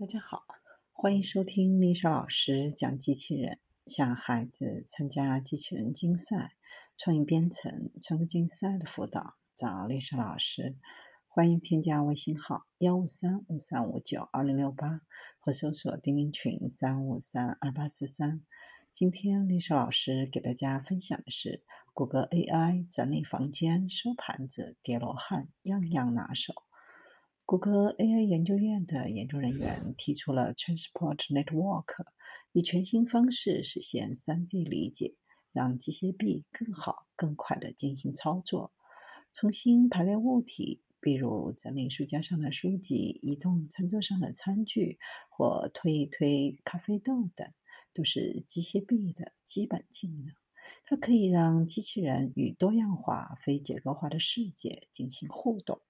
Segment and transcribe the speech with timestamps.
[0.00, 0.44] 大家好，
[0.92, 3.58] 欢迎收听丽莎老师讲机器人。
[3.84, 6.52] 向孩子参加机器人竞赛、
[6.96, 10.76] 创意编程、创客竞赛的辅导，找丽莎老师。
[11.26, 15.00] 欢迎添加微信号幺五三五三五九二零六八，
[15.40, 18.44] 或搜索钉钉群三五三二八四三。
[18.94, 26.54] 今天丽莎老师给大家分享的是谷歌 AI 整理房间、收盘子、叠罗汉，样样拿手。
[27.50, 32.04] 谷歌 AI 研究院的研究人员提出了 Transport Network，
[32.52, 35.14] 以全新方式实现 3D 理解，
[35.50, 38.74] 让机械臂更好、更快地进行操作。
[39.32, 44.98] 重新排列物体，比如整理书架上的书籍、移动餐桌上的餐具
[45.30, 47.48] 或推一推咖啡豆等，
[47.94, 50.26] 都是机械臂的基本技能。
[50.84, 55.80] 它可以让机器人与多样化、非结构化的世界进行互动。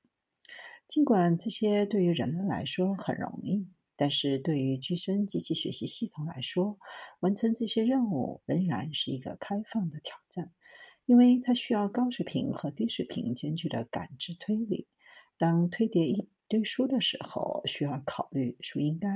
[0.88, 6.78] 尽管这些对于人类来说很容易，但是对于具身机器学习系统来说，
[7.20, 10.50] 完成这些任务仍然是一个开放的挑战，
[11.04, 14.88] 因为它需要高水平和低水平兼具的感知推理。
[15.36, 19.08] 当推叠一堆书的时候，需要考虑书应该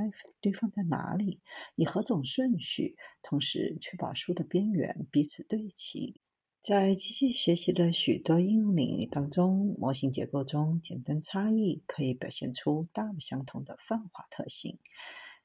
[0.43, 1.41] 堆放在哪里，
[1.77, 6.21] 以何种顺序，同时确保书的边缘彼此对齐。
[6.63, 14.79] 在机器学习的许多应用领域当中，模型结构中简单差异可以表现出大不相同的泛化特性。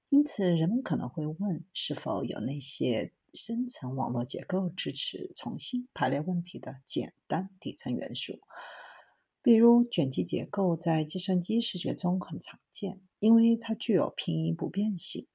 [0.09, 8.39] 因此，人们可能会问：是否有那些深层网络结构支持重新排列问题的简单底层元素？
[9.41, 15.25] 比如，卷积结构在计算机视觉中很常见，因为它具有平移不变性，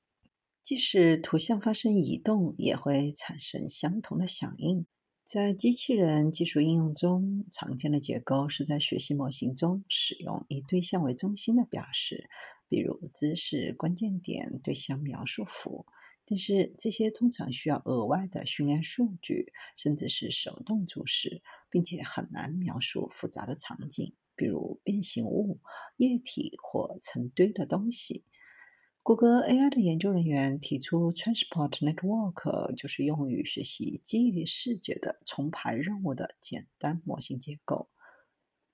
[0.63, 4.87] 即使图像发生移动，也会产生相同的响应。
[5.33, 12.29] 在机器人技术应用中，常见的结构是在学习模型中使用以对象为中心的表示，
[12.69, 15.87] 比如知识、关键点、对象描述符。
[16.27, 25.61] 但是这些通常需要额外的训练数据，甚至是手动注释，并且很难描述复杂的场景，比如变形物、
[25.97, 28.27] 液体或成堆的东西。
[29.05, 37.89] 谷歌 AI 的研究人员提出，Transport Network 就是用于学习基于视觉的重排任务的简单模型结构。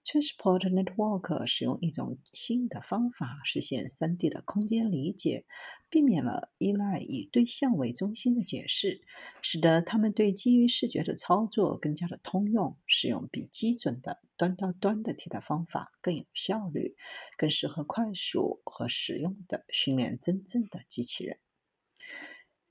[0.08, 5.44] Transport Network 使用一种新的方法实现 3D 的空间理解，
[5.90, 9.02] 避免了依赖以对象为中心的解释，
[9.42, 12.78] 使得他们对基于视觉的操作更加的通用。
[12.86, 16.96] 使用比基准的端到端的替代方法更有效率，
[17.36, 21.38] 更适合快速和实用的训练真正的机器人。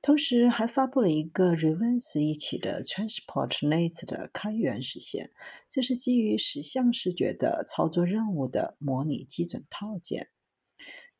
[0.01, 5.31] 同时，还发布了一个 Revance 一起的 TransportNet 的开源实现，
[5.69, 10.29] 这是基于实像视觉的操作任务的模拟基准套件。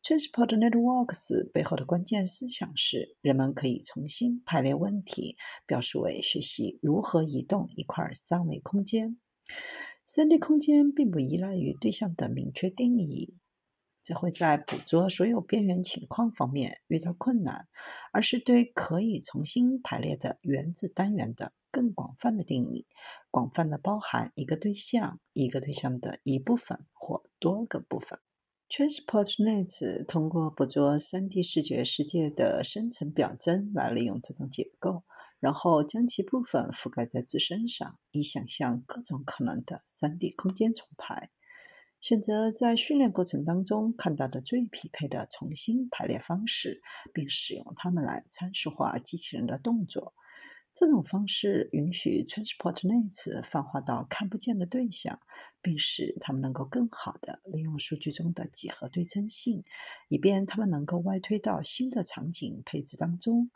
[0.03, 9.17] TransportNetworks 背后的关键思想是，人们可以重新排列问题，表示为学习如何移动一块三维空间。
[10.07, 13.33] 3D 空间并不依赖于对象的明确定义。
[14.07, 17.67] 这会在捕捉所有边缘情况方面遇到困难，
[18.13, 22.87] 而是对可以重新排列的原子单元的更广泛的定义，
[23.29, 28.17] 广泛的包含一个对象、一个对象的一部分或多个部分。
[28.69, 35.03] TransportNet 通过捕捉 3D 视觉世界的深层表征来利用这种结构，
[35.41, 41.29] 然后将其部分覆盖在自身上，以想象各种可能的 3D 空间重排。
[42.07, 46.81] 选择在训练过程当中看到的最匹配的重新排列方式，
[47.13, 50.13] 并使用它们来参数化机器人的动作。
[50.71, 55.19] 这种方式允许 Transport Nets 泛化到看不见的对象，
[55.61, 59.65] 并使它们能够更好地利用数据中的几何对称性，
[60.07, 63.51] 以便它们能够外推到新的场景配置当中。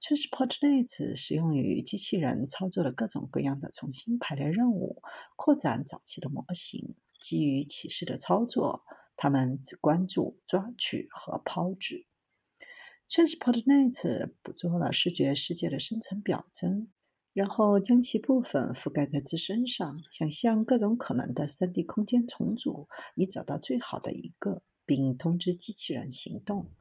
[0.00, 5.02] Transport Nets 使用于机器人操作的各种各样的重新排列任务，
[5.34, 6.94] 扩展早期的模型。
[7.20, 8.82] 基于启示的操作，
[9.16, 12.06] 他们只关注抓取和抛掷。
[13.08, 16.90] TransportNet 捕捉了视觉世界的深层表征，
[17.32, 26.72] 然后将其部分覆盖在自身上，想象各种可能的 3D 空间重组，以找到最好的一个，并通知机器人行动。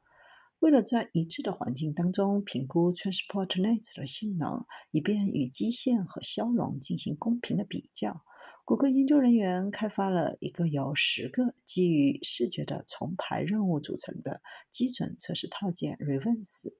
[0.59, 8.24] 为了在一致的环境当中评估 TransportNet 的性能，以便与基线和消融进行公平的比较，
[8.65, 16.74] 谷歌研究人员开发了一个由十个基于视觉的重排任务组成的基准测试套件 （ReVens）。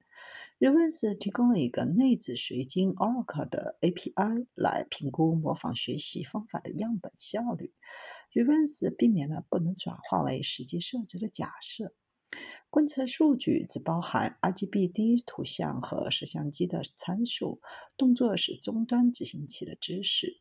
[0.60, 7.72] ReVens 提供了一个内置随机 Oracle 的 API 来评估模仿学习方法的样本效率。
[8.34, 11.94] ReVens 避免了不能转化为实际设置的假设。
[12.68, 17.60] 观测数据只包含 RGBD 图像和摄像机的参数，
[17.96, 20.40] 动作是终端执行器的知识。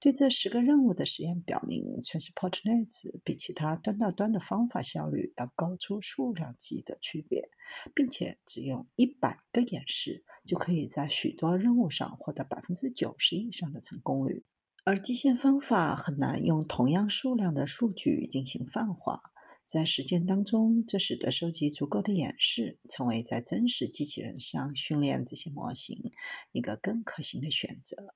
[0.00, 7.50] 对这十个任务的实验表明，TransportNet 比其他端到端的方法效率要高出数量级的区别，
[7.94, 14.46] 并且只用一百个演示就可以在许多任务上获得百分之九十以上的成功率。
[14.84, 19.20] 而基线方法很难用同样数量的数据进行泛化，
[19.66, 26.10] 在实践当中，这使得收集足够的演示成为在真实机器人上训练这些模型
[26.52, 28.14] 一个更可行的选择。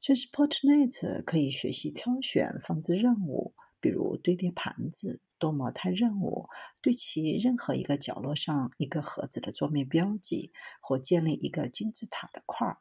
[0.00, 6.48] TransportNet 可以学习挑选放置任务，比如堆叠盘子、多模态任务、
[6.80, 12.78] 对其任何一个角落上一个盒子的桌面标记，或建立一个金字塔的块儿。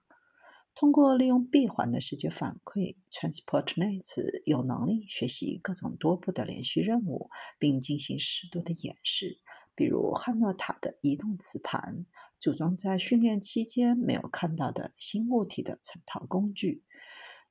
[0.76, 9.40] 通过利用闭环的视觉反馈，TransportNet 有能力学习各种多步的连续任务，并进行适度的演示，
[9.74, 12.06] 比如汉诺塔的移动磁盘。
[12.40, 16.84] 组装在训练期间没有看到的新物体的成套工具，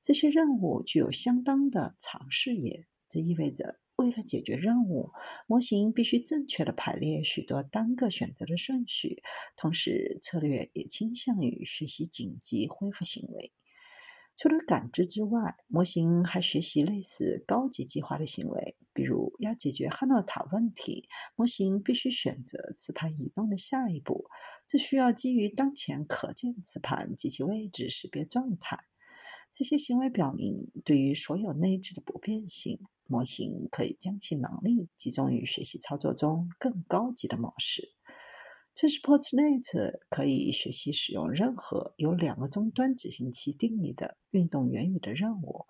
[0.01, 2.85] 这些任务具有相当的长视野。
[3.09, 5.11] 这意味着，为了解决任务，
[5.47, 9.21] 模型必须正确的排列许多单个选择的顺序，
[9.55, 13.53] 同时策略也倾向于学习紧急恢复行为。
[14.37, 24.25] 除了感知之外，模型还学习类似高级计划的行为，比如要解决汉诺塔问题，模型必须选择磁盘移动的下一步，
[24.67, 28.77] 这需要基于当前可见磁盘及其位置识别状态。
[29.51, 37.96] 这些行为表明，对于所有内置的不变性，模型可以将其能力集中于学习操作中更高级的模式。
[38.77, 45.65] TransportNet 可以学习使用任何由两个终端执行器定义的运动元宇的任务，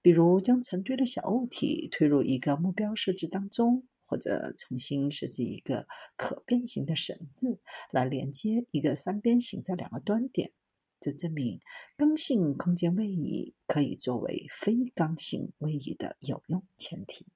[0.00, 7.58] 比如将成堆的小物体推入一个目标设置当中，或者重新设置一个可变形的绳子
[7.90, 10.52] 来连接一个三边形的两个端点。
[11.00, 11.58] 这证明
[11.96, 17.26] 刚性空间位移可以作为非刚性位移的有用前提。